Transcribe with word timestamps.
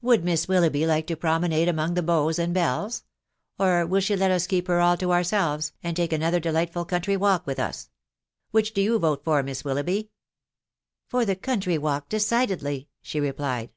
"Would 0.00 0.24
Miss 0.24 0.48
Willoughby 0.48 0.86
like 0.86 1.06
to 1.08 1.16
promenade 1.16 1.68
among 1.68 1.92
the 1.92 2.02
beaux 2.02 2.30
and 2.38 2.56
helles? 2.56 3.04
Or 3.58 3.84
will 3.84 4.00
she 4.00 4.16
let 4.16 4.30
us 4.30 4.46
keep 4.46 4.68
her 4.68 4.80
all 4.80 4.96
to 4.96 5.12
ourselves, 5.12 5.74
and 5.82 5.94
take 5.94 6.14
another 6.14 6.40
delightful 6.40 6.86
country 6.86 7.14
walk 7.14 7.46
with 7.46 7.58
us 7.58 7.84
r 7.84 7.92
Which 8.52 8.72
do 8.72 8.80
you 8.80 8.96
rote* 8.96 9.22
ife& 9.28 9.44
Miss 9.44 9.64
WJUougbby." 9.64 9.84
THE 9.84 9.92
WIB0W 9.92 10.08
BatwNAwY. 10.08 10.08
iMi 10.08 11.12
t€t 11.16 11.20
Ear 11.20 11.24
the 11.26 11.36
(country 11.36 11.76
walk, 11.76 12.08
decidedly/' 12.08 12.86
she 13.02 13.20
repKed. 13.20 13.68